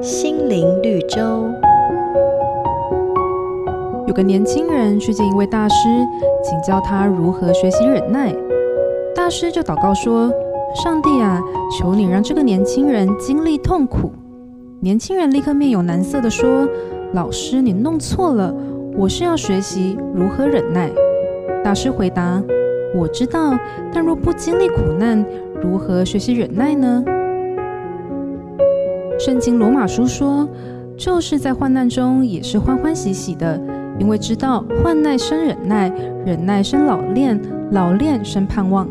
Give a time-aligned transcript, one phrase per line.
[0.00, 1.48] 心灵绿洲。
[4.06, 5.74] 有个年轻人去见一位大师，
[6.42, 8.34] 请教他如何学习忍耐。
[9.14, 10.30] 大师就祷告说
[10.82, 11.40] ：“上帝啊，
[11.78, 14.12] 求你让这个年轻人经历痛苦。”
[14.80, 16.68] 年轻人立刻面有难色地说
[17.14, 18.54] ：“老师，你弄错了，
[18.96, 20.90] 我是要学习如何忍耐。”
[21.64, 22.42] 大师回答
[22.94, 23.58] ：“我知道，
[23.92, 25.24] 但若不经历苦难，
[25.62, 27.02] 如何学习忍耐呢？”
[29.18, 30.48] 圣经罗马书说
[30.96, 33.60] ：“就是在患难中，也是欢欢喜喜的。”
[33.98, 35.88] 因为知道患难生忍耐，
[36.26, 38.88] 忍耐生老练，老练生盼望。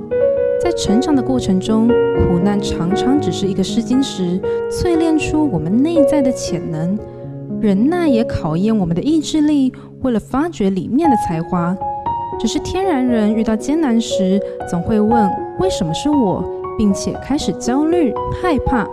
[0.62, 4.40] 在成长的过程中，苦难常常只是一个试金石，
[4.72, 6.98] 淬炼出我们内在的潜能。
[7.60, 11.76] 忍耐也考验我们的意志力，为了发掘里面的才华。
[12.40, 15.30] 只是天然人遇到艰难时，总会问：
[15.60, 16.44] 为什么是我？
[16.78, 18.88] 并且开始焦虑、害怕。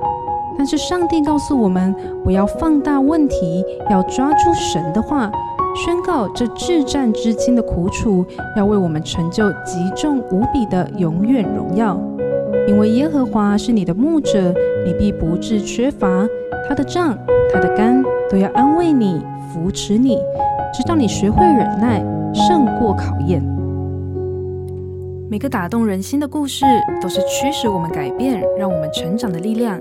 [0.61, 5.33] 但是上帝告诉我们，不要放大问题，要抓住神的话。
[5.75, 8.23] 宣告这至暂至轻的苦楚，
[8.59, 11.99] 要为我们成就极重无比的永远荣耀。
[12.69, 14.53] 因为耶和华是你的牧者，
[14.85, 16.29] 你必不致缺乏。
[16.69, 17.17] 他的杖、
[17.51, 20.19] 他的竿都要安慰你、扶持你，
[20.75, 23.43] 直到你学会忍耐，胜过考验。
[25.31, 26.67] 每个打动人心的故事，
[27.01, 29.81] 都是驱使我们改变、让我们成长的力量。